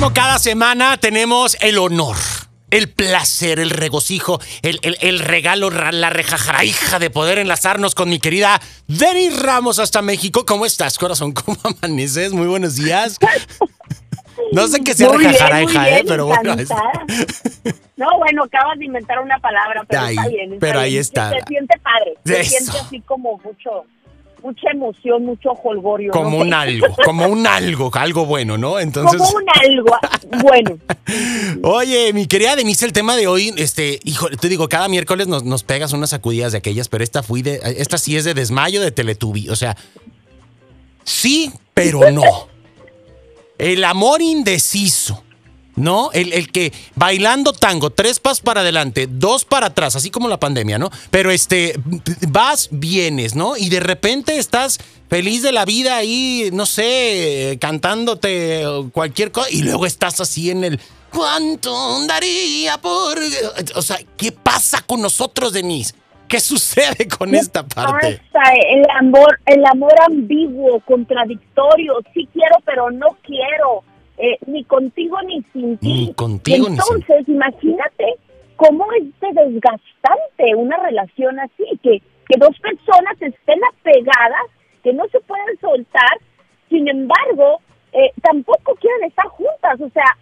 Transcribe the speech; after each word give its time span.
como 0.00 0.14
cada 0.14 0.38
semana 0.38 0.96
tenemos 0.96 1.58
el 1.60 1.76
honor, 1.76 2.16
el 2.70 2.88
placer, 2.88 3.60
el 3.60 3.68
regocijo, 3.68 4.40
el, 4.62 4.80
el, 4.80 4.96
el 5.02 5.18
regalo, 5.18 5.68
la 5.68 6.64
hija 6.64 6.98
de 6.98 7.10
poder 7.10 7.36
enlazarnos 7.36 7.94
con 7.94 8.08
mi 8.08 8.18
querida 8.18 8.62
Denis 8.86 9.42
Ramos 9.42 9.78
hasta 9.78 10.00
México. 10.00 10.46
¿Cómo 10.46 10.64
estás, 10.64 10.96
corazón? 10.96 11.32
¿Cómo 11.34 11.58
amaneces? 11.62 12.32
Muy 12.32 12.46
buenos 12.46 12.76
días. 12.76 13.18
No 14.52 14.68
sé 14.68 14.82
qué 14.82 14.94
sea 14.94 15.62
hija, 15.62 15.98
¿eh? 15.98 16.04
Pero 16.08 16.24
bueno. 16.24 16.56
No, 17.96 18.06
bueno, 18.16 18.44
acabas 18.44 18.78
de 18.78 18.86
inventar 18.86 19.18
una 19.18 19.38
palabra, 19.38 19.84
pero 19.86 20.06
está 20.06 20.28
bien. 20.28 20.56
pero 20.58 20.80
ahí 20.80 20.96
está. 20.96 21.28
Se, 21.28 21.42
siente 21.46 21.78
padre. 21.80 22.14
Se 22.24 22.44
siente 22.44 22.78
así 22.78 23.00
como 23.02 23.38
mucho 23.44 23.84
mucha 24.42 24.70
emoción, 24.72 25.24
mucho 25.24 25.50
holgorio. 25.50 26.12
Como 26.12 26.38
un 26.38 26.52
algo, 26.54 26.86
como 27.04 27.26
un 27.26 27.46
algo, 27.46 27.90
algo 27.94 28.26
bueno, 28.26 28.58
¿no? 28.58 28.78
Entonces. 28.78 29.20
Como 29.20 29.38
un 29.38 29.44
algo 29.62 29.96
bueno. 30.42 30.78
Oye, 31.62 32.12
mi 32.12 32.26
querida 32.26 32.56
Denise, 32.56 32.86
el 32.86 32.92
tema 32.92 33.16
de 33.16 33.26
hoy, 33.26 33.52
este, 33.56 34.00
hijo, 34.04 34.28
te 34.28 34.48
digo, 34.48 34.68
cada 34.68 34.88
miércoles 34.88 35.28
nos, 35.28 35.44
nos 35.44 35.62
pegas 35.62 35.92
unas 35.92 36.10
sacudidas 36.10 36.52
de 36.52 36.58
aquellas, 36.58 36.88
pero 36.88 37.04
esta 37.04 37.22
fui 37.22 37.42
de, 37.42 37.60
esta 37.78 37.98
sí 37.98 38.16
es 38.16 38.24
de 38.24 38.34
desmayo 38.34 38.80
de 38.80 38.90
Teletubi. 38.90 39.48
O 39.48 39.56
sea, 39.56 39.76
sí, 41.04 41.52
pero 41.74 42.10
no. 42.10 42.48
El 43.58 43.84
amor 43.84 44.22
indeciso. 44.22 45.22
¿No? 45.80 46.10
El, 46.12 46.32
el, 46.32 46.52
que 46.52 46.72
bailando 46.94 47.52
tango, 47.52 47.90
tres 47.90 48.20
pasos 48.20 48.42
para 48.42 48.60
adelante, 48.60 49.06
dos 49.08 49.44
para 49.44 49.66
atrás, 49.66 49.96
así 49.96 50.10
como 50.10 50.28
la 50.28 50.38
pandemia, 50.38 50.78
¿no? 50.78 50.90
Pero 51.10 51.30
este, 51.30 51.74
vas, 52.28 52.68
vienes, 52.70 53.34
¿no? 53.34 53.56
Y 53.56 53.68
de 53.68 53.80
repente 53.80 54.38
estás 54.38 54.78
feliz 55.08 55.42
de 55.42 55.52
la 55.52 55.64
vida 55.64 55.96
ahí, 55.96 56.50
no 56.52 56.66
sé, 56.66 57.58
cantándote 57.60 58.64
cualquier 58.92 59.32
cosa, 59.32 59.50
y 59.50 59.62
luego 59.62 59.86
estás 59.86 60.20
así 60.20 60.50
en 60.50 60.64
el... 60.64 60.80
¿Cuánto 61.12 62.06
daría 62.06 62.78
por...? 62.78 63.18
O 63.74 63.82
sea, 63.82 63.98
¿qué 64.16 64.30
pasa 64.30 64.80
con 64.82 65.02
nosotros, 65.02 65.52
Denise? 65.52 65.94
¿Qué 66.28 66.38
sucede 66.38 67.08
con 67.08 67.34
esta 67.34 67.66
parte? 67.66 68.20
Pasa? 68.32 68.52
El 68.68 68.86
amor, 68.96 69.40
el 69.46 69.66
amor 69.66 69.92
ambiguo, 70.06 70.78
contradictorio. 70.86 71.94
Sí 72.14 72.28
quiero, 72.32 72.58
pero 72.64 72.92
no 72.92 73.16
quiero 73.26 73.82
eh, 74.18 74.38
ni 74.46 74.64
contigo 74.64 75.20
ni 75.22 75.42
sin 75.52 75.78
ti. 75.78 76.06
Ni 76.06 76.14
contigo 76.14 76.66
Entonces, 76.68 77.28
imagínate 77.28 78.16
cómo 78.56 78.86
es 78.92 79.04
de 79.20 79.44
desgastante 79.44 80.54
una 80.56 80.76
relación 80.78 81.38
así, 81.40 81.64
que, 81.82 82.02
que 82.28 82.38
dos 82.38 82.58
personas 82.60 83.20
estén 83.20 83.60
apegadas, 83.64 84.46
que 84.82 84.92
no 84.92 85.06
se 85.08 85.20
pueden 85.20 85.58
soltar, 85.60 86.18
sin 86.68 86.88
embargo, 86.88 87.60
eh, 87.92 88.12
tampoco 88.22 88.74
quieren 88.76 89.04
estar 89.08 89.26
juntas. 89.26 89.80
O 89.80 89.88
sea, 89.90 90.16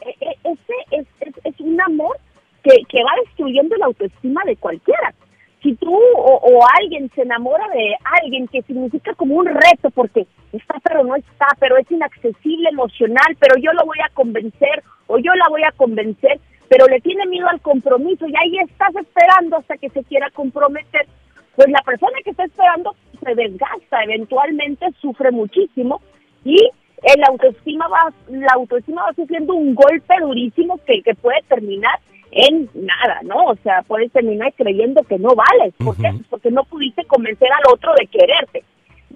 e, 0.00 0.10
e, 0.20 0.36
ese 0.44 0.74
es, 0.90 1.06
es, 1.20 1.34
es 1.44 1.60
un 1.60 1.80
amor 1.80 2.16
que, 2.62 2.76
que 2.88 3.02
va 3.02 3.10
destruyendo 3.24 3.76
la 3.76 3.86
autoestima 3.86 4.42
de 4.44 4.56
cualquiera 4.56 5.14
si 5.62 5.76
tú 5.76 5.94
o, 5.94 6.66
alguien 6.80 7.10
se 7.14 7.22
enamora 7.22 7.66
de 7.68 7.94
alguien 8.20 8.48
que 8.48 8.62
significa 8.62 9.14
como 9.14 9.36
un 9.36 9.46
reto, 9.46 9.90
porque 9.94 10.26
está 10.52 10.74
pero 10.82 11.04
no 11.04 11.14
está, 11.14 11.46
pero 11.60 11.76
es 11.76 11.90
inaccesible 11.90 12.68
emocional, 12.70 13.36
pero 13.38 13.56
yo 13.58 13.72
lo 13.72 13.86
voy 13.86 13.98
a 14.04 14.12
convencer 14.12 14.82
o 15.06 15.18
yo 15.18 15.32
la 15.34 15.48
voy 15.48 15.62
a 15.62 15.72
convencer, 15.72 16.40
pero 16.68 16.86
le 16.86 17.00
tiene 17.00 17.26
miedo 17.26 17.48
al 17.48 17.60
compromiso 17.60 18.26
y 18.26 18.34
ahí 18.36 18.58
estás 18.58 18.94
esperando 18.96 19.56
hasta 19.56 19.76
que 19.76 19.88
se 19.90 20.02
quiera 20.04 20.30
comprometer, 20.30 21.06
pues 21.54 21.68
la 21.68 21.82
persona 21.82 22.18
que 22.24 22.30
está 22.30 22.44
esperando 22.44 22.94
se 23.22 23.34
desgasta, 23.34 24.02
eventualmente 24.02 24.86
sufre 25.00 25.30
muchísimo 25.30 26.00
y 26.44 26.56
el 26.56 27.24
autoestima 27.28 27.86
va, 27.88 28.12
la 28.28 28.54
autoestima 28.54 29.04
va 29.04 29.12
sufriendo 29.14 29.54
un 29.54 29.74
golpe 29.74 30.14
durísimo 30.20 30.78
que, 30.86 31.02
que 31.02 31.14
puede 31.14 31.40
terminar 31.48 32.00
en 32.32 32.68
nada, 32.74 33.20
¿no? 33.24 33.44
O 33.44 33.56
sea, 33.62 33.82
puedes 33.82 34.10
terminar 34.10 34.52
creyendo 34.54 35.02
que 35.02 35.18
no 35.18 35.34
vales. 35.34 35.74
¿Por 35.78 35.96
qué? 35.96 36.10
Pues 36.10 36.26
porque 36.30 36.50
no 36.50 36.64
pudiste 36.64 37.04
convencer 37.04 37.48
al 37.52 37.72
otro 37.72 37.92
de 37.94 38.06
quererte. 38.06 38.64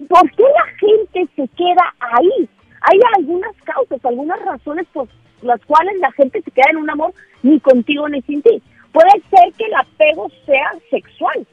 ¿Por 0.07 0.29
qué 0.31 0.43
la 0.43 0.65
gente 0.79 1.27
se 1.35 1.47
queda 1.57 1.95
ahí? 1.99 2.47
Hay 2.81 2.99
algunas 3.17 3.55
causas, 3.63 4.05
algunas 4.05 4.39
razones 4.45 4.85
por 4.93 5.07
las 5.41 5.59
cuales 5.65 5.99
la 5.99 6.11
gente 6.11 6.41
se 6.43 6.51
queda 6.51 6.67
en 6.71 6.77
un 6.77 6.89
amor 6.89 7.11
ni 7.41 7.59
contigo 7.59 8.07
ni 8.07 8.21
sin 8.21 8.41
ti. 8.43 8.61
Puede 8.91 9.11
ser 9.31 9.51
que 9.57 9.65
el 9.65 9.73
apego 9.73 10.29
sea 10.45 10.71
sexual. 10.91 11.45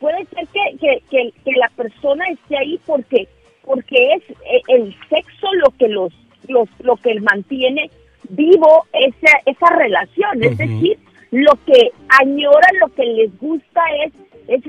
Puede 0.00 0.24
ser 0.26 0.48
que, 0.48 1.00
que, 1.10 1.32
que, 1.44 1.52
la 1.52 1.68
persona 1.76 2.26
esté 2.28 2.58
ahí 2.58 2.78
porque 2.84 3.28
porque 3.62 4.14
es 4.14 4.22
eh, 4.30 4.62
el 4.68 4.94
sexo 5.08 5.46
lo 5.54 5.70
que 5.70 5.88
los, 5.88 6.12
los 6.48 6.68
lo 6.80 6.96
que 6.96 7.18
mantiene 7.20 7.90
vivo 8.30 8.86
esa, 8.92 9.38
esa 9.46 9.76
relación, 9.76 10.42
es 10.42 10.58
decir, 10.58 10.98
lo 11.30 11.52
que 11.66 11.90
añoran, 12.20 12.78
lo 12.80 12.88
que 12.94 13.04
les 13.04 13.38
gusta 13.38 13.82
es 14.04 14.12
es, 14.48 14.62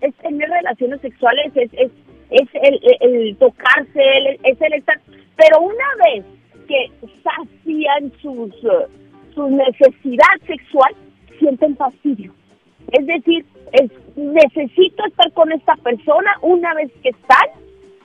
es, 0.00 0.14
tener 0.16 0.48
relaciones 0.48 1.00
sexuales, 1.00 1.52
es, 1.54 1.70
es, 1.74 1.90
es 2.30 2.48
el, 2.54 2.80
el, 3.00 3.36
tocarse, 3.36 4.38
es 4.42 4.60
el 4.60 4.72
estar, 4.74 5.00
pero 5.36 5.60
una 5.60 5.84
vez 6.06 6.24
que 6.66 6.90
sacian 7.22 8.12
sus, 8.20 8.54
su 9.34 9.50
necesidad 9.50 10.40
sexual, 10.46 10.94
sienten 11.38 11.76
fastidio. 11.76 12.32
Es 12.92 13.06
decir, 13.06 13.44
es, 13.72 13.90
necesito 14.16 15.04
estar 15.06 15.32
con 15.32 15.52
esta 15.52 15.76
persona 15.76 16.30
una 16.42 16.74
vez 16.74 16.90
que 17.02 17.10
están, 17.10 17.48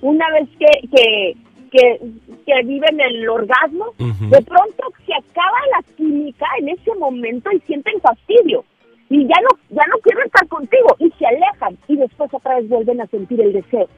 una 0.02 0.30
vez 0.32 0.50
que, 0.60 0.88
que, 0.90 1.36
que, 1.72 2.00
que 2.48 2.64
viven 2.64 3.02
el 3.02 3.28
orgasmo, 3.28 3.88
de 3.98 4.42
pronto 4.42 4.84
se 5.06 5.14
acaba 5.14 5.58
la 5.76 5.96
química 5.96 6.46
en 6.60 6.70
ese 6.70 6.96
momento 6.96 7.52
y 7.52 7.60
sienten 7.60 8.00
fastidio 8.00 8.64
y 9.10 9.28
ya 9.28 9.36
no 9.42 9.60
ya 9.70 9.84
no 9.88 9.98
quieren 10.02 10.26
estar 10.26 10.48
contigo 10.48 10.96
y 11.00 11.10
se 11.12 11.26
alejan 11.26 11.78
y 11.90 11.98
después 11.98 12.34
otra 12.34 12.56
vez 12.56 12.70
vuelven 12.70 13.02
a 13.02 13.08
sentir 13.08 13.42
el 13.42 13.52
deseo. 13.52 13.90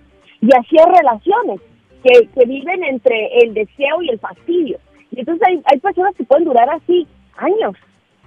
Y 0.41 0.47
así 0.55 0.77
hay 0.79 0.91
relaciones 0.97 1.61
que, 2.03 2.27
que 2.27 2.45
viven 2.45 2.83
entre 2.83 3.27
el 3.43 3.53
deseo 3.53 4.01
y 4.01 4.09
el 4.09 4.19
fastidio. 4.19 4.79
Y 5.11 5.19
entonces 5.19 5.47
hay, 5.47 5.61
hay 5.65 5.79
personas 5.79 6.15
que 6.15 6.23
pueden 6.23 6.45
durar 6.45 6.69
así 6.71 7.07
años, 7.37 7.75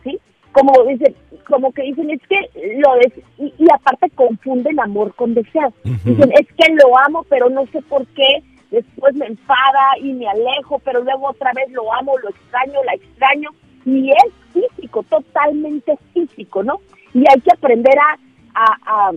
¿sí? 0.05 0.19
Como 0.53 0.73
dicen, 0.85 1.17
como 1.49 1.73
que 1.73 1.83
dicen, 1.83 2.11
es 2.11 2.21
que 2.29 2.79
lo 2.79 2.95
des 2.97 3.13
y, 3.39 3.55
y, 3.59 3.67
aparte 3.73 4.11
confunden 4.11 4.79
amor 4.79 5.15
con 5.15 5.35
deseo. 5.35 5.73
Dicen, 5.83 6.31
es 6.39 6.47
que 6.47 6.73
lo 6.75 6.97
amo, 7.07 7.25
pero 7.29 7.49
no 7.49 7.67
sé 7.69 7.81
por 7.83 8.07
qué 8.09 8.43
después 8.73 9.15
me 9.15 9.27
enfada 9.27 9.99
y 10.01 10.13
me 10.15 10.27
alejo, 10.27 10.81
pero 10.81 11.03
luego 11.03 11.29
otra 11.29 11.53
vez 11.55 11.71
lo 11.71 11.93
amo, 11.93 12.19
lo 12.19 12.31
extraño, 12.31 12.83
la 12.85 12.95
extraño, 12.95 13.51
y 13.85 14.11
es 14.11 14.33
físico, 14.53 15.03
totalmente 15.05 15.97
físico, 16.13 16.63
¿no? 16.65 16.81
Y 17.13 17.21
hay 17.29 17.41
que 17.41 17.53
aprender 17.53 17.95
a, 17.99 18.17
a, 18.55 19.13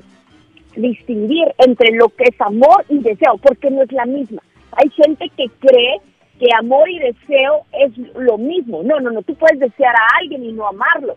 distinguir 0.76 1.48
entre 1.58 1.92
lo 1.96 2.10
que 2.10 2.26
es 2.26 2.42
amor 2.42 2.84
y 2.90 3.00
deseo, 3.00 3.38
porque 3.38 3.72
no 3.72 3.84
es 3.84 3.92
la 3.94 4.06
misma. 4.06 4.42
Hay 4.74 4.90
gente 4.90 5.32
que 5.38 5.48
cree 5.60 6.02
que 6.38 6.48
amor 6.60 6.90
y 6.90 7.00
deseo 7.00 7.64
es 7.72 7.98
lo 8.16 8.38
mismo. 8.38 8.84
No, 8.84 9.00
no, 9.00 9.10
no, 9.10 9.22
tú 9.22 9.36
puedes 9.36 9.58
desear 9.58 9.96
a 9.96 10.18
alguien 10.20 10.44
y 10.44 10.52
no 10.52 10.68
amarlo. 10.68 11.16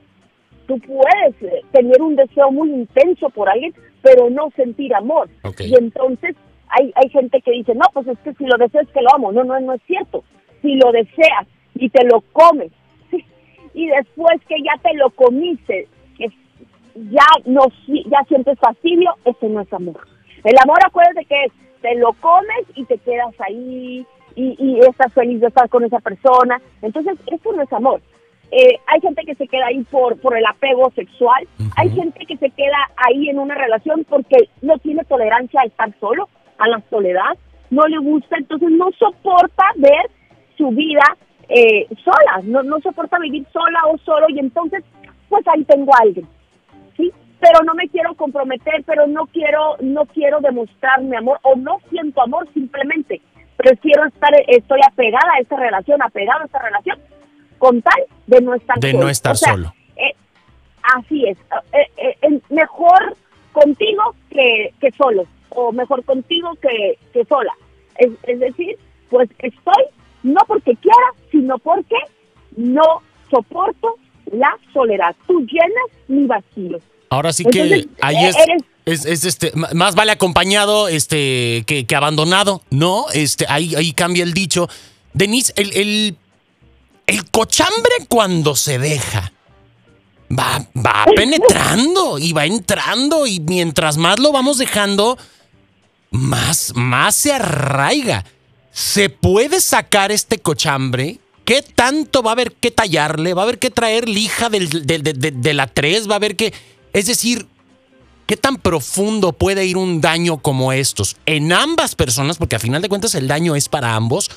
Tú 0.68 0.78
puedes 0.78 1.42
eh, 1.42 1.62
tener 1.72 2.00
un 2.00 2.14
deseo 2.14 2.52
muy 2.52 2.70
intenso 2.70 3.30
por 3.30 3.48
alguien, 3.48 3.74
pero 4.00 4.30
no 4.30 4.52
sentir 4.54 4.94
amor. 4.94 5.28
Y 5.58 5.74
entonces 5.74 6.36
hay, 6.70 6.92
hay 6.94 7.08
gente 7.10 7.40
que 7.40 7.52
dice, 7.52 7.74
no, 7.74 7.84
pues 7.92 8.06
es 8.08 8.18
que 8.20 8.34
si 8.34 8.44
lo 8.44 8.56
deseas 8.56 8.86
que 8.88 9.02
lo 9.02 9.14
amo. 9.14 9.32
No, 9.32 9.44
no, 9.44 9.58
no 9.60 9.74
es 9.74 9.82
cierto. 9.86 10.24
Si 10.62 10.74
lo 10.74 10.92
deseas 10.92 11.46
y 11.74 11.88
te 11.90 12.04
lo 12.04 12.20
comes, 12.32 12.72
y 13.74 13.86
después 13.86 14.40
que 14.48 14.56
ya 14.62 14.80
te 14.82 14.94
lo 14.94 15.10
comiste, 15.10 15.88
ya 17.10 17.26
no 17.46 17.60
ya 17.86 18.24
sientes 18.26 18.58
fastidio, 18.58 19.14
eso 19.24 19.48
no 19.48 19.60
es 19.60 19.72
amor. 19.72 20.00
El 20.44 20.56
amor, 20.62 20.78
acuérdate 20.84 21.24
que 21.26 21.44
es, 21.44 21.52
te 21.80 21.94
lo 21.96 22.12
comes 22.14 22.66
y 22.74 22.84
te 22.84 22.98
quedas 22.98 23.34
ahí 23.40 24.04
y, 24.34 24.56
y 24.58 24.80
estás 24.80 25.12
feliz 25.12 25.40
de 25.40 25.46
estar 25.46 25.68
con 25.68 25.84
esa 25.84 26.00
persona. 26.00 26.60
Entonces, 26.82 27.18
eso 27.26 27.52
no 27.52 27.62
es 27.62 27.72
amor. 27.72 28.00
Eh, 28.50 28.78
hay 28.86 29.00
gente 29.00 29.24
que 29.24 29.34
se 29.34 29.46
queda 29.46 29.66
ahí 29.66 29.84
por, 29.84 30.18
por 30.20 30.36
el 30.36 30.46
apego 30.46 30.90
sexual, 30.94 31.46
hay 31.76 31.90
gente 31.90 32.24
que 32.24 32.38
se 32.38 32.48
queda 32.48 32.78
ahí 32.96 33.28
en 33.28 33.38
una 33.38 33.54
relación 33.54 34.06
porque 34.08 34.48
no 34.62 34.78
tiene 34.78 35.04
tolerancia 35.04 35.60
a 35.60 35.66
estar 35.66 35.92
solo, 36.00 36.30
a 36.58 36.68
la 36.68 36.82
soledad, 36.90 37.36
no 37.70 37.86
le 37.86 37.98
gusta, 37.98 38.36
entonces 38.36 38.70
no 38.70 38.90
soporta 38.98 39.64
ver 39.76 40.10
su 40.56 40.68
vida 40.70 41.04
eh, 41.48 41.86
sola, 42.04 42.40
no, 42.44 42.62
no 42.62 42.80
soporta 42.80 43.18
vivir 43.18 43.46
sola 43.52 43.80
o 43.90 43.98
solo 43.98 44.26
y 44.28 44.38
entonces 44.38 44.84
pues 45.28 45.46
ahí 45.48 45.64
tengo 45.64 45.92
a 45.94 46.02
alguien, 46.02 46.26
¿sí? 46.96 47.12
Pero 47.40 47.60
no 47.64 47.74
me 47.74 47.88
quiero 47.88 48.14
comprometer, 48.14 48.82
pero 48.84 49.06
no 49.06 49.26
quiero, 49.26 49.76
no 49.80 50.06
quiero 50.06 50.40
demostrar 50.40 51.00
mi 51.02 51.16
amor 51.16 51.38
o 51.42 51.54
no 51.56 51.78
siento 51.90 52.22
amor 52.22 52.48
simplemente, 52.52 53.20
prefiero 53.56 54.06
estar, 54.06 54.30
estoy 54.46 54.80
apegada 54.86 55.32
a 55.36 55.40
esta 55.40 55.56
relación, 55.56 56.02
apegada 56.02 56.42
a 56.42 56.46
esta 56.46 56.58
relación, 56.58 56.98
con 57.58 57.82
tal 57.82 58.04
de 58.26 58.40
no 58.40 58.54
estar 58.54 58.78
de 58.78 58.92
no 58.94 59.08
estar 59.08 59.36
solo. 59.36 59.72
Eh, 59.96 60.14
así 60.96 61.26
es, 61.26 61.38
eh, 61.72 62.40
mejor 62.50 63.16
contigo 63.52 64.14
que, 64.30 64.72
que 64.80 64.90
solo 64.92 65.24
o 65.58 65.72
mejor 65.72 66.04
contigo 66.04 66.52
que, 66.60 66.98
que 67.12 67.24
sola. 67.24 67.52
Es, 67.96 68.10
es 68.22 68.38
decir, 68.38 68.76
pues 69.10 69.28
estoy 69.38 69.84
no 70.22 70.40
porque 70.46 70.76
quiera, 70.76 71.08
sino 71.30 71.58
porque 71.58 71.96
no 72.56 73.02
soporto 73.30 73.96
la 74.32 74.56
soledad. 74.72 75.14
Tú 75.26 75.40
llenas 75.40 75.88
mi 76.06 76.26
vacío. 76.26 76.78
Ahora 77.10 77.32
sí 77.32 77.44
que 77.44 77.86
ahí 78.00 78.16
eh, 78.16 78.32
es, 78.84 79.06
es, 79.06 79.24
este, 79.24 79.52
más 79.54 79.94
vale 79.94 80.12
acompañado 80.12 80.88
este, 80.88 81.64
que, 81.66 81.86
abandonado, 81.96 82.62
¿no? 82.70 83.06
Este, 83.12 83.46
ahí, 83.48 83.74
ahí 83.74 83.92
cambia 83.92 84.24
el 84.24 84.34
dicho. 84.34 84.68
Denise, 85.14 85.52
el, 85.56 85.74
el, 85.74 86.16
el 87.06 87.30
cochambre 87.30 87.92
cuando 88.08 88.54
se 88.54 88.78
deja 88.78 89.32
va, 90.30 90.66
va 90.76 91.06
penetrando 91.16 92.18
y 92.18 92.32
va 92.32 92.44
entrando 92.44 93.26
y 93.26 93.40
mientras 93.40 93.96
más 93.96 94.18
lo 94.18 94.32
vamos 94.32 94.58
dejando, 94.58 95.18
más, 96.10 96.72
más 96.74 97.14
se 97.14 97.32
arraiga. 97.32 98.24
¿Se 98.72 99.10
puede 99.10 99.60
sacar 99.60 100.12
este 100.12 100.38
cochambre? 100.38 101.18
¿Qué 101.44 101.62
tanto 101.62 102.22
va 102.22 102.30
a 102.30 102.32
haber 102.32 102.52
que 102.52 102.70
tallarle? 102.70 103.34
¿Va 103.34 103.42
a 103.42 103.44
haber 103.44 103.58
que 103.58 103.70
traer 103.70 104.08
lija 104.08 104.50
del, 104.50 104.68
de, 104.68 105.54
la 105.54 105.66
3? 105.66 106.08
¿Va 106.08 106.14
a 106.14 106.16
haber 106.16 106.36
que... 106.36 106.52
Es 106.92 107.06
decir, 107.06 107.46
¿qué 108.26 108.36
tan 108.36 108.56
profundo 108.56 109.32
puede 109.32 109.64
ir 109.64 109.76
un 109.78 110.00
daño 110.00 110.38
como 110.38 110.72
estos? 110.72 111.16
En 111.26 111.52
ambas 111.52 111.94
personas, 111.94 112.36
porque 112.36 112.56
a 112.56 112.58
final 112.58 112.82
de 112.82 112.88
cuentas 112.88 113.14
el 113.14 113.28
daño 113.28 113.56
es 113.56 113.68
para 113.68 113.94
ambos 113.94 114.30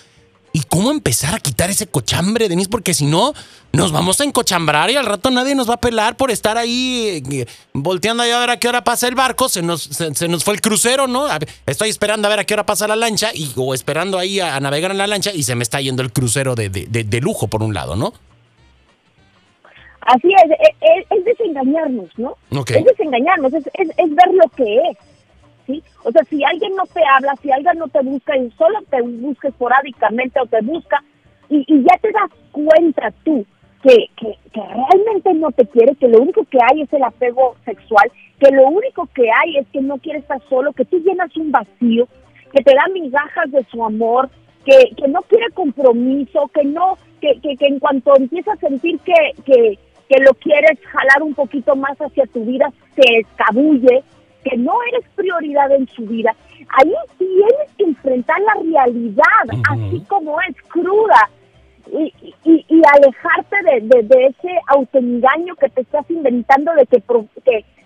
¿Y 0.54 0.64
cómo 0.64 0.92
empezar 0.92 1.34
a 1.34 1.40
quitar 1.40 1.70
ese 1.70 1.88
cochambre, 1.88 2.50
Denise? 2.50 2.70
Porque 2.70 2.94
si 2.94 3.06
no, 3.06 3.34
nos 3.72 3.94
vamos 3.94 4.20
a 4.20 4.26
encochambrar 4.26 4.92
y 4.92 4.98
al 4.98 5.06
rato 5.06 5.32
nadie 5.32 5.56
nos 5.56 5.70
va 5.70 5.76
a 5.76 5.80
pelar 5.80 6.18
por 6.18 6.30
estar 6.30 6.58
ahí 6.58 7.24
eh, 7.32 7.46
volteando 7.74 8.24
a 8.24 8.26
ver 8.26 8.50
a 8.50 8.58
qué 8.58 8.68
hora 8.68 8.84
pasa 8.84 9.08
el 9.08 9.16
barco. 9.16 9.48
Se 9.48 9.62
nos, 9.62 9.82
se, 9.84 10.28
nos 10.28 10.44
fue 10.44 10.56
el 10.56 10.62
crucero, 10.62 11.08
¿no? 11.08 11.28
Estoy 11.66 11.90
esperando 11.90 12.28
a 12.28 12.30
ver 12.30 12.40
a 12.40 12.44
qué 12.44 12.54
hora 12.54 12.66
pasa 12.66 12.86
la 12.88 12.98
lancha 12.98 13.30
y, 13.34 13.50
o 13.56 13.74
esperando 13.74 14.18
ahí 14.18 14.42
a, 14.42 14.60
navegar 14.60 14.92
en 14.92 14.98
la 14.98 15.08
lancha 15.08 15.32
y 15.34 15.44
se 15.44 15.56
me 15.56 15.64
está 15.64 15.80
yendo 15.80 16.02
el 16.02 16.12
crucero 16.12 16.54
de, 16.56 16.70
de, 16.70 17.22
lujo 17.22 17.48
por 17.48 17.64
un 17.64 17.74
lado, 17.74 17.96
¿no? 17.96 18.14
Así 20.02 20.28
es, 20.34 20.52
es, 20.82 21.06
es 21.12 21.26
desengañarnos, 21.26 22.10
¿no? 22.18 22.36
Es 22.52 22.84
desengañarnos, 22.84 23.54
es, 23.54 23.68
es, 23.76 23.90
es 23.96 24.16
ver 24.16 24.34
lo 24.34 24.50
que 24.58 24.76
es. 24.90 24.98
O 26.04 26.12
sea, 26.12 26.24
si 26.26 26.44
alguien 26.44 26.76
no 26.76 26.84
te 26.86 27.02
habla, 27.04 27.36
si 27.42 27.52
alguien 27.52 27.78
no 27.78 27.88
te 27.88 28.02
busca 28.02 28.38
y 28.38 28.50
solo 28.52 28.80
te 28.90 29.02
busca 29.02 29.48
esporádicamente 29.48 30.40
o 30.40 30.46
te 30.46 30.62
busca 30.62 31.04
y, 31.50 31.66
ya 31.84 31.98
te 32.02 32.12
das 32.12 32.32
cuenta 32.52 33.12
tú 33.24 33.46
que, 33.84 33.96
que, 34.16 34.38
realmente 34.54 35.34
no 35.34 35.52
te 35.52 35.66
quiere, 35.66 35.96
que 35.96 36.08
lo 36.08 36.22
único 36.22 36.46
que 36.46 36.60
hay 36.62 36.82
es 36.82 36.94
el 36.94 37.04
apego 37.04 37.56
sexual, 37.66 38.12
que 38.40 38.52
lo 38.52 38.68
único 38.68 39.08
que 39.14 39.24
hay 39.24 39.58
es 39.58 39.68
que 39.70 39.82
no 39.82 39.98
quiere 39.98 40.20
estar 40.20 40.42
solo, 40.50 40.72
que 40.74 40.86
tú 40.86 41.00
llenas 41.00 41.36
un 41.36 41.52
vacío, 41.52 42.08
que 42.54 42.64
te 42.64 42.74
da 42.74 42.86
migajas 42.94 43.52
de 43.52 43.64
su 43.66 43.84
amor, 43.84 44.30
que, 44.66 44.96
que 44.96 45.08
no 45.08 45.22
quiere 45.24 45.50
compromiso, 45.54 46.50
que 46.54 46.64
no, 46.64 46.98
que, 47.20 47.40
que, 47.42 47.58
que 47.58 47.68
en 47.68 47.80
cuanto 47.80 48.16
empieza 48.16 48.54
a 48.54 48.58
sentir 48.58 49.00
que, 49.00 49.14
que, 49.44 49.80
que 50.08 50.24
lo 50.24 50.34
quieres 50.36 50.80
jalar 50.86 51.24
un 51.24 51.34
poquito 51.34 51.76
más 51.76 51.98
hacia 51.98 52.26
tu 52.28 52.46
vida, 52.46 52.72
se 52.96 53.20
escabulle, 53.20 54.04
que 54.44 54.58
no 54.58 54.74
eres 54.92 55.08
prioridad 55.16 55.72
en 55.72 55.88
su 55.90 56.04
vida, 56.04 56.36
ahí 56.70 56.94
tienes 57.18 57.76
que 57.78 57.84
enfrentar 57.84 58.38
la 58.42 58.56
realidad, 58.64 59.62
así 59.70 60.04
como 60.08 60.40
es 60.42 60.56
cruda, 60.70 61.30
y, 61.92 62.14
y, 62.46 62.82
alejarte 62.94 63.56
de, 63.64 64.04
de, 64.04 64.26
ese 64.28 64.60
autoengaño 64.68 65.56
que 65.56 65.70
te 65.70 65.82
estás 65.82 66.10
inventando 66.10 66.72
de 66.76 66.86
que, 66.86 67.04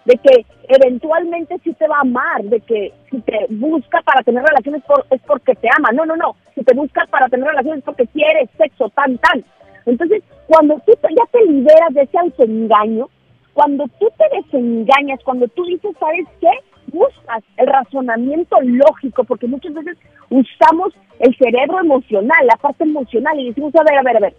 de 0.06 0.18
que 0.18 0.46
eventualmente 0.68 1.58
sí 1.64 1.74
te 1.74 1.88
va 1.88 1.98
a 1.98 2.02
amar, 2.02 2.44
de 2.44 2.60
que 2.62 2.94
si 3.10 3.20
te 3.22 3.48
busca 3.50 4.02
para 4.02 4.22
tener 4.22 4.44
relaciones 4.44 4.84
es 5.10 5.22
porque 5.22 5.56
te 5.56 5.68
ama. 5.76 5.90
No, 5.94 6.06
no, 6.06 6.16
no. 6.16 6.36
Si 6.54 6.64
te 6.64 6.76
busca 6.76 7.06
para 7.08 7.30
tener 7.30 7.48
relaciones 7.48 7.80
es 7.80 7.86
porque 7.86 8.08
quieres 8.08 8.50
sexo, 8.58 8.90
tan, 8.90 9.18
tan. 9.18 9.44
Entonces, 9.86 10.24
cuando 10.48 10.80
tú 10.86 10.94
ya 11.02 11.26
te 11.32 11.44
liberas 11.46 11.94
de 11.94 12.02
ese 12.04 12.18
autoengaño, 12.18 13.10
cuando 13.56 13.86
tú 14.00 14.08
te 14.18 14.36
desengañas, 14.36 15.22
cuando 15.24 15.48
tú 15.48 15.64
dices, 15.64 15.96
¿sabes 15.98 16.28
qué? 16.42 16.52
Buscas 16.88 17.42
el 17.56 17.68
razonamiento 17.68 18.58
lógico, 18.62 19.24
porque 19.24 19.48
muchas 19.48 19.74
veces 19.74 19.98
usamos 20.30 20.94
el 21.20 21.36
cerebro 21.38 21.80
emocional, 21.80 22.46
la 22.46 22.58
parte 22.58 22.84
emocional, 22.84 23.40
y 23.40 23.48
decimos, 23.48 23.74
a 23.76 23.84
ver, 23.84 23.98
a 23.98 24.04
ver, 24.04 24.18
a 24.18 24.20
ver, 24.20 24.36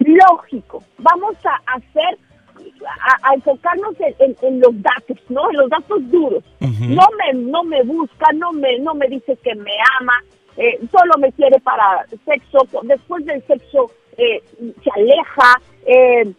lógico, 0.00 0.84
vamos 0.98 1.34
a 1.46 1.76
hacer, 1.76 2.18
a, 3.22 3.34
enfocarnos 3.34 3.94
en, 4.00 4.60
los 4.60 4.82
datos, 4.82 5.16
¿no? 5.30 5.50
En 5.50 5.56
los 5.56 5.70
datos 5.70 6.10
duros. 6.10 6.44
No 6.60 7.06
me 7.18 7.40
no 7.40 7.64
me 7.64 7.82
busca, 7.84 8.26
no 8.34 8.52
me, 8.52 8.78
no 8.80 8.94
me 8.94 9.08
dice 9.08 9.34
que 9.42 9.54
me 9.54 9.72
ama, 9.98 10.22
eh, 10.58 10.78
solo 10.92 11.14
me 11.18 11.32
quiere 11.32 11.58
para 11.60 12.04
sexo, 12.26 12.58
después 12.82 13.24
del 13.24 13.42
sexo 13.46 13.90
eh, 14.18 14.42
se 14.58 14.90
aleja, 14.94 15.60
eh, 15.86 16.34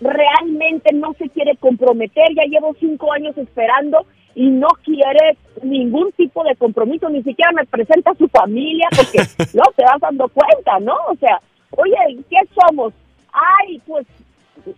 realmente 0.00 0.92
no 0.94 1.14
se 1.14 1.28
quiere 1.30 1.56
comprometer, 1.56 2.34
ya 2.34 2.44
llevo 2.44 2.74
cinco 2.78 3.12
años 3.12 3.36
esperando 3.38 4.06
y 4.34 4.50
no 4.50 4.68
quiere 4.84 5.38
ningún 5.62 6.12
tipo 6.12 6.44
de 6.44 6.54
compromiso, 6.56 7.08
ni 7.08 7.22
siquiera 7.22 7.52
me 7.52 7.64
presenta 7.64 8.10
a 8.10 8.16
su 8.16 8.28
familia, 8.28 8.86
porque 8.94 9.18
no 9.54 9.64
te 9.74 9.84
vas 9.84 10.00
dando 10.00 10.28
cuenta, 10.28 10.78
¿no? 10.80 10.94
O 11.08 11.16
sea, 11.16 11.40
oye, 11.70 11.96
¿qué 12.28 12.38
somos? 12.54 12.92
Ay, 13.32 13.80
pues 13.86 14.06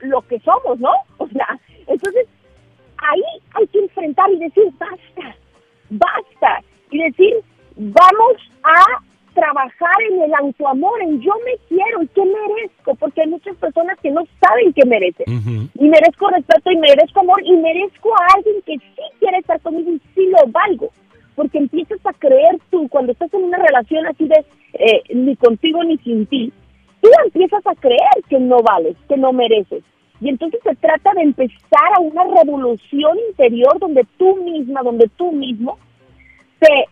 lo 0.00 0.22
que 0.22 0.38
somos, 0.40 0.78
¿no? 0.78 0.92
O 1.18 1.26
sea, 1.28 1.58
entonces 1.86 2.26
ahí 2.98 3.22
hay 3.54 3.66
que 3.66 3.80
enfrentar 3.80 4.30
y 4.30 4.38
decir, 4.38 4.64
basta, 4.78 5.36
basta, 5.90 6.62
y 6.90 7.02
decir, 7.02 7.34
vamos 7.76 8.36
a 8.62 9.02
trabajar 9.34 10.02
en 10.10 10.22
el 10.22 10.34
autoamor, 10.34 11.00
en 11.02 11.20
yo 11.20 11.32
me 11.44 11.56
quiero 11.68 12.02
y 12.02 12.08
qué 12.08 12.22
merezco, 12.24 12.94
porque 12.96 13.22
hay 13.22 13.28
muchas 13.28 13.56
personas 13.56 13.98
que 14.48 14.54
saben 14.54 14.72
qué 14.72 14.86
merecen. 14.86 15.70
Y 15.74 15.88
merezco 15.88 16.28
respeto 16.30 16.70
y 16.70 16.76
merezco 16.76 17.20
amor 17.20 17.40
y 17.44 17.56
merezco 17.56 18.10
a 18.14 18.34
alguien 18.36 18.56
que 18.66 18.78
sí 18.78 19.02
quiere 19.18 19.38
estar 19.38 19.60
conmigo 19.60 19.92
y 19.92 20.00
sí 20.14 20.26
lo 20.26 20.50
valgo. 20.50 20.90
Porque 21.34 21.58
empiezas 21.58 22.04
a 22.04 22.12
creer 22.12 22.58
tú, 22.70 22.88
cuando 22.88 23.12
estás 23.12 23.32
en 23.34 23.44
una 23.44 23.58
relación 23.58 24.06
así 24.06 24.26
de 24.26 24.44
eh, 24.74 25.02
ni 25.14 25.36
contigo 25.36 25.82
ni 25.84 25.96
sin 25.98 26.26
ti, 26.26 26.52
tú 27.00 27.08
empiezas 27.24 27.66
a 27.66 27.74
creer 27.76 28.22
que 28.28 28.38
no 28.38 28.62
vales, 28.62 28.96
que 29.08 29.16
no 29.16 29.32
mereces. 29.32 29.84
Y 30.20 30.28
entonces 30.28 30.60
se 30.64 30.74
trata 30.74 31.14
de 31.14 31.22
empezar 31.22 31.92
a 31.96 32.00
una 32.00 32.24
revolución 32.24 33.18
interior 33.28 33.78
donde 33.78 34.04
tú 34.16 34.37
misma, 34.42 34.82
donde 34.82 35.08
tú 35.16 35.30
mismo 35.32 35.78
te 36.58 36.87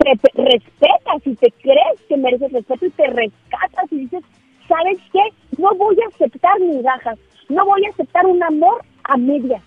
te 0.00 0.18
respetas 0.34 1.26
y 1.26 1.34
te 1.34 1.52
crees 1.62 2.00
que 2.08 2.16
mereces 2.16 2.52
respeto 2.52 2.86
y 2.86 2.90
te 2.90 3.06
rescatas 3.08 3.84
y 3.90 3.98
dices, 3.98 4.22
¿sabes 4.70 4.98
qué? 5.12 5.22
No 5.58 5.74
voy 5.74 5.96
a 6.00 6.08
aceptar 6.14 6.58
migajas, 6.60 7.18
no 7.48 7.66
voy 7.66 7.84
a 7.84 7.90
aceptar 7.90 8.24
un 8.26 8.42
amor 8.42 8.82
a 9.04 9.16
medias, 9.16 9.62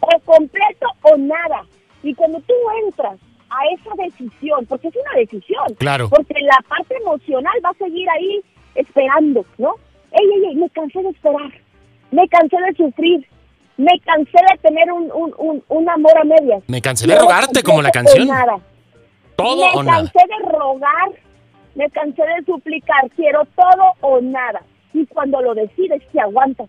o 0.00 0.20
completo 0.20 0.86
o 1.02 1.16
nada. 1.16 1.62
Y 2.02 2.14
cuando 2.14 2.38
tú 2.40 2.54
entras 2.84 3.18
a 3.48 3.58
esa 3.74 4.02
decisión, 4.04 4.66
porque 4.66 4.88
es 4.88 4.94
una 4.94 5.18
decisión, 5.18 5.66
claro. 5.78 6.08
porque 6.10 6.34
la 6.42 6.58
parte 6.68 6.94
emocional 7.00 7.54
va 7.64 7.70
a 7.70 7.84
seguir 7.84 8.08
ahí 8.10 8.42
esperando, 8.74 9.44
¿no? 9.58 9.74
Ey, 10.12 10.26
ey, 10.36 10.50
ey, 10.50 10.56
me 10.56 10.68
cansé 10.70 11.02
de 11.02 11.08
esperar, 11.08 11.52
me 12.10 12.28
cansé 12.28 12.56
de 12.58 12.76
sufrir, 12.76 13.26
me 13.78 13.98
cansé 14.04 14.38
de 14.52 14.58
tener 14.58 14.92
un, 14.92 15.10
un, 15.12 15.62
un, 15.68 15.88
amor 15.88 16.18
a 16.18 16.24
medias. 16.24 16.62
Me 16.66 16.80
cansé 16.80 17.06
de 17.06 17.18
rogarte 17.18 17.62
como 17.62 17.82
la 17.82 17.90
canción. 17.90 18.28
Nada 18.28 18.60
me 19.44 19.84
cansé 19.84 20.18
de 20.18 20.50
rogar, 20.50 21.10
me 21.76 21.90
cansé 21.90 22.22
de 22.22 22.44
suplicar, 22.44 23.08
quiero 23.14 23.44
todo 23.54 23.92
o 24.00 24.20
nada. 24.20 24.62
Y 24.92 25.06
cuando 25.06 25.40
lo 25.42 25.54
decides, 25.54 26.02
te 26.10 26.20
aguantas. 26.20 26.68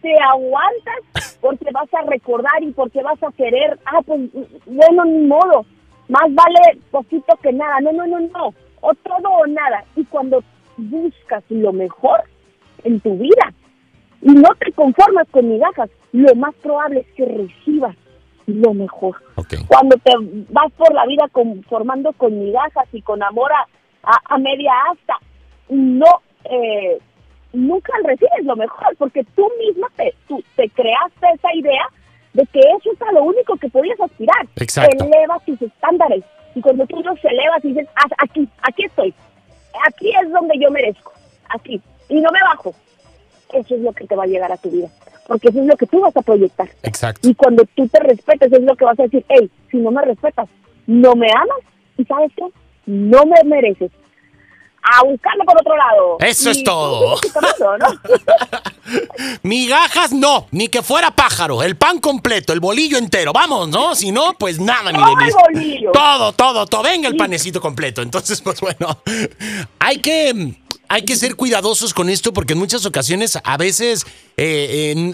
Te 0.00 0.14
aguantas 0.32 1.38
porque 1.40 1.66
vas 1.72 1.92
a 1.92 2.02
recordar 2.02 2.62
y 2.62 2.70
porque 2.70 3.02
vas 3.02 3.20
a 3.22 3.32
querer, 3.32 3.78
ah, 3.86 4.00
pues 4.06 4.20
bueno, 4.66 5.04
ni 5.04 5.26
modo, 5.26 5.66
más 6.08 6.32
vale 6.32 6.78
poquito 6.92 7.36
que 7.42 7.52
nada. 7.52 7.80
No, 7.80 7.92
no, 7.92 8.06
no, 8.06 8.20
no, 8.20 8.54
o 8.80 8.94
todo 8.94 9.28
o 9.28 9.46
nada. 9.46 9.84
Y 9.96 10.04
cuando 10.04 10.44
buscas 10.76 11.42
lo 11.48 11.72
mejor 11.72 12.22
en 12.84 13.00
tu 13.00 13.16
vida 13.18 13.52
y 14.22 14.30
no 14.30 14.48
te 14.60 14.70
conformas 14.72 15.26
con 15.30 15.48
migajas, 15.48 15.90
lo 16.12 16.34
más 16.36 16.54
probable 16.56 17.00
es 17.00 17.12
que 17.16 17.24
recibas 17.24 17.96
lo 18.46 18.74
mejor. 18.74 19.16
Cuando 19.66 19.96
te 19.96 20.12
vas 20.50 20.70
por 20.74 20.94
la 20.94 21.04
vida 21.06 21.24
formando 21.68 22.12
con 22.12 22.38
migajas 22.38 22.86
y 22.92 23.02
con 23.02 23.24
amor 23.24 23.50
a, 23.52 23.66
a, 24.06 24.38
media 24.38 24.72
asta, 24.92 25.18
no, 25.68 26.22
eh, 26.44 26.98
nunca 27.52 27.92
recibes 28.04 28.44
lo 28.44 28.56
mejor, 28.56 28.96
porque 28.98 29.24
tú 29.34 29.50
misma 29.58 29.88
te, 29.96 30.14
tú, 30.28 30.42
te 30.54 30.68
creaste 30.70 31.26
esa 31.34 31.54
idea 31.54 31.86
de 32.34 32.46
que 32.46 32.60
eso 32.60 32.92
es 32.92 33.02
a 33.02 33.12
lo 33.12 33.24
único 33.24 33.56
que 33.56 33.68
podías 33.68 34.00
aspirar. 34.00 34.46
Exacto. 34.56 35.04
Elevas 35.04 35.44
tus 35.44 35.60
estándares. 35.60 36.22
Y 36.54 36.60
cuando 36.60 36.86
tú 36.86 37.02
los 37.02 37.22
elevas 37.24 37.64
y 37.64 37.68
dices, 37.68 37.88
aquí, 38.18 38.48
aquí 38.62 38.84
estoy, 38.84 39.14
aquí 39.86 40.10
es 40.10 40.30
donde 40.30 40.58
yo 40.58 40.70
merezco, 40.70 41.12
aquí, 41.50 41.80
y 42.08 42.20
no 42.20 42.30
me 42.30 42.40
bajo, 42.40 42.74
eso 43.52 43.74
es 43.74 43.80
lo 43.80 43.92
que 43.92 44.06
te 44.06 44.16
va 44.16 44.24
a 44.24 44.28
llegar 44.28 44.50
a 44.52 44.56
tu 44.56 44.70
vida 44.70 44.88
porque 45.26 45.48
eso 45.48 45.60
es 45.60 45.66
lo 45.66 45.76
que 45.76 45.86
tú 45.86 46.00
vas 46.00 46.16
a 46.16 46.22
proyectar. 46.22 46.68
Exacto. 46.82 47.28
Y 47.28 47.34
cuando 47.34 47.64
tú 47.74 47.88
te 47.88 47.98
respetes, 48.00 48.52
es 48.52 48.62
lo 48.62 48.76
que 48.76 48.84
vas 48.84 48.98
a 48.98 49.04
decir, 49.04 49.24
hey, 49.28 49.50
si 49.70 49.78
no 49.78 49.90
me 49.90 50.02
respetas, 50.02 50.48
no 50.86 51.14
me 51.14 51.28
amas, 51.30 51.58
y 51.98 52.04
sabes 52.04 52.30
qué, 52.36 52.44
no 52.86 53.24
me 53.26 53.42
mereces. 53.44 53.90
a 54.88 55.02
buscarlo 55.02 55.44
por 55.44 55.60
otro 55.60 55.76
lado. 55.76 56.16
Eso 56.20 56.48
es 56.50 56.62
todo. 56.62 57.18
Migajas 59.42 60.12
no, 60.12 60.46
ni 60.52 60.68
que 60.68 60.80
fuera 60.82 61.10
pájaro, 61.10 61.62
el 61.64 61.76
pan 61.76 61.98
completo, 61.98 62.52
el 62.52 62.60
bolillo 62.60 62.96
entero, 62.98 63.32
vamos, 63.32 63.68
¿no? 63.68 63.96
Si 63.96 64.12
no, 64.12 64.34
pues 64.38 64.60
nada, 64.60 64.92
mi 64.92 64.98
Todo 64.98 65.08
el 65.10 65.16
Denise. 65.16 65.36
bolillo. 65.52 65.90
Todo, 65.92 66.32
todo, 66.32 66.66
todo, 66.66 66.82
venga 66.84 67.08
el 67.08 67.16
panecito 67.16 67.60
completo. 67.60 68.00
Entonces, 68.02 68.40
pues 68.40 68.60
bueno, 68.60 69.00
hay 69.80 69.98
que, 69.98 70.54
hay 70.88 71.04
que 71.04 71.16
ser 71.16 71.34
cuidadosos 71.34 71.92
con 71.92 72.08
esto 72.08 72.32
porque 72.32 72.52
en 72.52 72.60
muchas 72.60 72.86
ocasiones, 72.86 73.36
a 73.42 73.56
veces, 73.56 74.06
eh, 74.36 75.12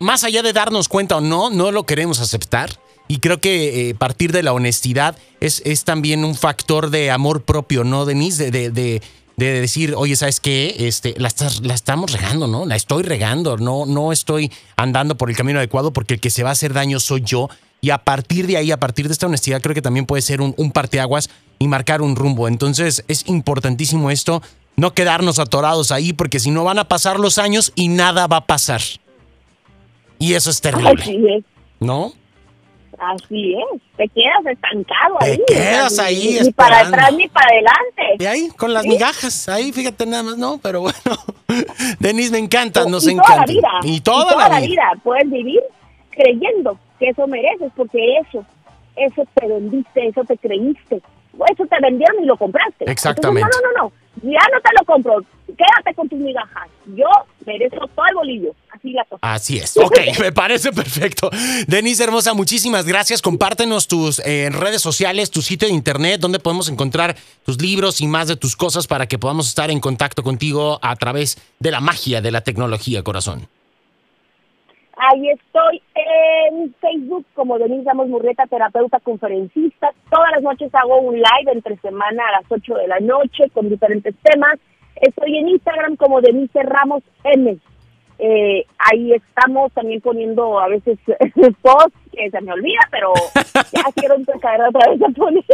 más 0.00 0.24
allá 0.24 0.42
de 0.42 0.52
darnos 0.52 0.88
cuenta 0.88 1.18
o 1.18 1.20
no, 1.20 1.48
no 1.50 1.70
lo 1.70 1.86
queremos 1.86 2.18
aceptar. 2.20 2.70
Y 3.08 3.18
creo 3.18 3.40
que 3.40 3.90
eh, 3.90 3.94
partir 3.94 4.32
de 4.32 4.42
la 4.42 4.52
honestidad 4.52 5.16
es, 5.40 5.60
es 5.64 5.84
también 5.84 6.24
un 6.24 6.34
factor 6.34 6.90
de 6.90 7.10
amor 7.10 7.42
propio, 7.42 7.84
¿no, 7.84 8.04
Denise? 8.04 8.50
De, 8.50 8.50
de, 8.50 8.70
de- 8.70 9.02
de 9.36 9.60
decir, 9.62 9.94
oye, 9.96 10.14
¿sabes 10.14 10.40
qué? 10.40 10.76
Este, 10.80 11.14
la, 11.16 11.26
estás- 11.28 11.60
la 11.62 11.72
estamos 11.74 12.12
regando, 12.12 12.46
¿no? 12.46 12.66
La 12.66 12.76
estoy 12.76 13.02
regando, 13.02 13.56
no, 13.56 13.86
no 13.86 14.12
estoy 14.12 14.52
andando 14.76 15.16
por 15.16 15.30
el 15.30 15.36
camino 15.36 15.58
adecuado 15.58 15.90
porque 15.92 16.14
el 16.14 16.20
que 16.20 16.28
se 16.30 16.42
va 16.42 16.50
a 16.50 16.52
hacer 16.52 16.74
daño 16.74 17.00
soy 17.00 17.22
yo. 17.24 17.48
Y 17.80 17.90
a 17.90 17.98
partir 17.98 18.46
de 18.46 18.58
ahí, 18.58 18.70
a 18.70 18.78
partir 18.78 19.08
de 19.08 19.12
esta 19.12 19.26
honestidad, 19.26 19.62
creo 19.62 19.74
que 19.74 19.80
también 19.82 20.04
puede 20.06 20.20
ser 20.22 20.42
un, 20.42 20.54
un 20.58 20.70
parteaguas 20.70 21.30
y 21.58 21.66
marcar 21.66 22.02
un 22.02 22.14
rumbo. 22.14 22.46
Entonces 22.46 23.04
es 23.08 23.26
importantísimo 23.26 24.10
esto, 24.10 24.42
no 24.76 24.92
quedarnos 24.94 25.38
atorados 25.38 25.92
ahí 25.92 26.12
porque 26.12 26.38
si 26.38 26.50
no 26.50 26.62
van 26.64 26.78
a 26.78 26.86
pasar 26.86 27.18
los 27.18 27.38
años 27.38 27.72
y 27.74 27.88
nada 27.88 28.26
va 28.26 28.36
a 28.36 28.46
pasar. 28.46 28.82
Y 30.18 30.34
eso 30.34 30.50
es 30.50 30.60
terrible. 30.60 30.90
¿no? 31.80 32.12
Así 33.04 33.54
es, 33.54 33.82
te 33.96 34.08
quedas 34.08 34.46
estancado 34.46 35.16
Te 35.18 35.24
ahí. 35.32 35.42
quedas 35.46 35.92
o 35.92 35.96
sea, 35.96 36.04
ahí 36.04 36.36
Ni, 36.38 36.46
ni 36.46 36.52
para 36.52 36.80
atrás 36.80 37.12
ni 37.14 37.26
para 37.28 37.48
adelante. 37.48 38.16
Y 38.20 38.24
ahí, 38.26 38.48
con 38.50 38.72
las 38.72 38.82
Sí. 38.84 38.88
migajas, 38.90 39.48
ahí 39.48 39.72
fíjate 39.72 40.06
nada 40.06 40.22
más, 40.22 40.38
¿no? 40.38 40.58
Pero 40.58 40.82
bueno, 40.82 40.94
Denise, 41.98 42.30
me 42.30 42.38
encanta, 42.38 42.84
nos 42.84 43.06
y 43.06 43.10
encanta. 43.12 43.32
Toda 43.34 43.46
la 43.46 43.52
vida. 43.52 43.70
Y 43.82 44.00
toda, 44.00 44.48
la, 44.48 44.60
vida. 44.60 44.92
Puedes 45.02 45.28
vivir 45.30 45.60
creyendo 46.10 46.78
que 47.00 47.08
eso 47.08 47.26
mereces, 47.26 47.72
porque 47.76 48.18
eso, 48.18 48.44
eso 48.94 49.24
te 49.34 49.48
vendiste, 49.48 50.06
eso 50.06 50.22
te 50.24 50.36
creíste. 50.38 51.02
Eso 51.50 51.66
te 51.66 51.76
vendieron 51.80 52.22
y 52.22 52.26
lo 52.26 52.36
compraste. 52.36 52.88
Exactamente. 52.90 53.40
Entonces, 53.48 53.62
no, 53.64 53.82
no, 53.82 53.88
no, 53.88 53.92
no. 54.22 54.30
Ya 54.30 54.46
no 54.52 54.60
te 54.60 54.70
lo 54.78 54.84
compro. 54.84 55.16
Quédate 55.46 55.94
con 55.96 56.08
tus 56.08 56.18
migajas. 56.20 56.68
Yo 56.94 57.06
merezco 57.46 57.86
todo 57.88 58.06
el 58.06 58.14
bolillo. 58.14 58.54
Así 59.20 59.58
es. 59.58 59.76
Ok, 59.76 59.98
me 60.20 60.32
parece 60.32 60.72
perfecto. 60.72 61.30
Denise 61.66 62.04
Hermosa, 62.04 62.34
muchísimas 62.34 62.86
gracias. 62.86 63.22
Compártenos 63.22 63.88
tus 63.88 64.20
eh, 64.20 64.50
redes 64.50 64.82
sociales, 64.82 65.30
tu 65.30 65.42
sitio 65.42 65.68
de 65.68 65.74
internet, 65.74 66.20
donde 66.20 66.38
podemos 66.38 66.68
encontrar 66.68 67.16
tus 67.44 67.60
libros 67.60 68.00
y 68.00 68.06
más 68.06 68.28
de 68.28 68.36
tus 68.36 68.56
cosas 68.56 68.86
para 68.86 69.06
que 69.06 69.18
podamos 69.18 69.48
estar 69.48 69.70
en 69.70 69.80
contacto 69.80 70.22
contigo 70.22 70.78
a 70.82 70.96
través 70.96 71.38
de 71.58 71.70
la 71.70 71.80
magia 71.80 72.20
de 72.20 72.30
la 72.30 72.40
tecnología, 72.42 73.02
corazón. 73.02 73.48
Ahí 74.96 75.30
estoy 75.30 75.82
en 75.94 76.74
Facebook 76.80 77.24
como 77.34 77.58
Denise 77.58 77.88
Ramos 77.88 78.08
Murrieta, 78.08 78.46
terapeuta 78.46 79.00
conferencista. 79.00 79.92
Todas 80.10 80.30
las 80.32 80.42
noches 80.42 80.72
hago 80.74 81.00
un 81.00 81.14
live 81.14 81.52
entre 81.52 81.76
semana 81.78 82.22
a 82.28 82.40
las 82.40 82.44
8 82.48 82.74
de 82.74 82.88
la 82.88 83.00
noche 83.00 83.48
con 83.52 83.68
diferentes 83.68 84.14
temas. 84.22 84.58
Estoy 84.96 85.38
en 85.38 85.48
Instagram 85.48 85.96
como 85.96 86.20
Denise 86.20 86.62
Ramos 86.62 87.02
M. 87.24 87.58
Eh, 88.24 88.64
ahí 88.78 89.14
estamos 89.14 89.72
también 89.72 90.00
poniendo 90.00 90.60
a 90.60 90.68
veces 90.68 90.96
posts 91.60 91.98
que 92.12 92.30
se 92.30 92.40
me 92.40 92.52
olvida, 92.52 92.78
pero 92.88 93.12
ya 93.72 93.82
quiero 93.96 94.14
empezar 94.14 94.60
otra 94.62 94.90
vez 94.90 95.02
a 95.02 95.08
poner. 95.08 95.44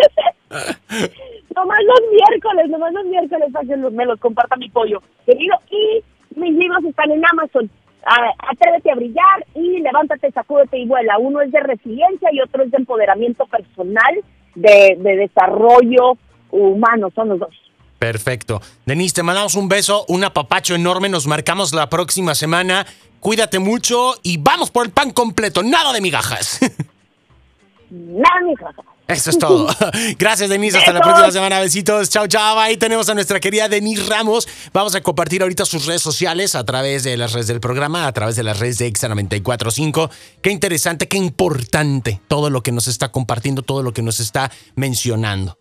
nomás 1.57 1.79
los 1.83 2.01
miércoles, 2.13 2.69
nomás 2.69 2.93
los 2.93 3.07
miércoles 3.07 3.49
para 3.55 3.67
que 3.67 3.77
me 3.77 4.05
los 4.05 4.21
comparta 4.21 4.57
mi 4.57 4.69
pollo 4.69 5.03
querido. 5.25 5.57
Y 5.71 6.05
mis 6.39 6.55
libros 6.57 6.85
están 6.85 7.11
en 7.11 7.25
Amazon. 7.25 7.71
Ah, 8.05 8.35
Atrévete 8.51 8.91
a 8.91 8.97
brillar 8.97 9.47
y 9.55 9.81
levántate, 9.81 10.31
sacúdete 10.31 10.77
y 10.77 10.87
vuela. 10.87 11.17
Uno 11.17 11.41
es 11.41 11.51
de 11.51 11.61
resiliencia 11.61 12.29
y 12.33 12.41
otro 12.43 12.65
es 12.65 12.71
de 12.71 12.77
empoderamiento 12.77 13.47
personal, 13.47 14.15
de, 14.55 14.99
de 14.99 15.17
desarrollo 15.17 16.19
humano, 16.51 17.11
son 17.15 17.31
los 17.31 17.39
dos. 17.39 17.68
Perfecto. 17.99 18.63
Denise, 18.87 19.17
te 19.17 19.23
mandamos 19.23 19.55
un 19.55 19.69
beso, 19.69 20.05
un 20.09 20.25
apapacho 20.25 20.75
enorme. 20.75 21.09
Nos 21.09 21.27
marcamos 21.27 21.73
la 21.73 21.89
próxima 21.89 22.35
semana. 22.35 22.87
Cuídate 23.21 23.59
mucho 23.59 24.15
y 24.23 24.37
vamos 24.39 24.71
por 24.71 24.87
el 24.87 24.93
pan 24.93 25.11
completo. 25.11 25.63
Nada 25.63 25.93
de 25.93 26.01
migajas. 26.01 26.61
Nada, 27.91 28.41
mi 28.45 28.53
hija. 28.53 28.71
Eso 29.09 29.31
es 29.31 29.39
todo. 29.39 29.75
Gracias, 30.19 30.51
Denise. 30.51 30.77
Hasta 30.77 30.93
la 30.93 31.01
próxima 31.01 31.31
semana. 31.31 31.61
Besitos. 31.61 32.11
Chao, 32.11 32.29
chao. 32.29 32.59
Ahí 32.59 32.77
tenemos 32.77 33.09
a 33.09 33.15
nuestra 33.15 33.41
querida 33.41 33.67
Denise 33.67 34.05
Ramos. 34.05 34.47
Vamos 34.75 34.95
a 34.95 35.01
compartir 35.01 35.41
ahorita 35.41 35.65
sus 35.65 35.87
redes 35.87 36.03
sociales 36.03 36.55
a 36.55 36.65
través 36.65 37.05
de 37.05 37.17
las 37.17 37.33
redes 37.33 37.47
del 37.47 37.59
programa, 37.59 38.07
a 38.07 38.13
través 38.13 38.37
de 38.37 38.43
las 38.43 38.59
redes 38.59 38.77
de 38.79 38.87
Exa 38.87 39.09
945. 39.09 40.11
Qué 40.43 40.51
interesante, 40.51 41.09
qué 41.09 41.17
importante 41.17 42.21
todo 42.29 42.51
lo 42.51 42.63
que 42.63 42.71
nos 42.71 42.87
está 42.87 43.11
compartiendo, 43.11 43.63
todo 43.63 43.83
lo 43.83 43.95
que 43.95 44.03
nos 44.03 44.21
está 44.21 44.53
mencionando. 44.77 45.57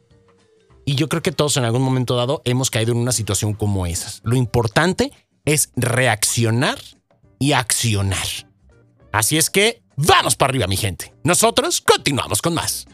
Y 0.88 0.96
yo 0.96 1.10
creo 1.10 1.22
que 1.22 1.34
todos 1.34 1.58
en 1.58 1.66
algún 1.66 1.82
momento 1.82 2.16
dado 2.16 2.42
hemos 2.46 2.72
caído 2.72 2.94
en 2.94 3.00
una 3.00 3.12
situación 3.12 3.54
como 3.54 3.86
esas. 3.86 4.22
Lo 4.24 4.38
importante 4.38 5.12
es 5.44 5.70
reaccionar 5.76 6.80
y 7.40 7.52
accionar. 7.52 8.26
Así 9.12 9.38
es 9.38 9.50
que 9.50 9.84
vamos 9.98 10.38
para 10.38 10.52
arriba, 10.52 10.66
mi 10.66 10.78
gente. 10.78 11.14
Nosotros 11.26 11.82
continuamos 11.82 12.42
con 12.42 12.54
más. 12.54 12.88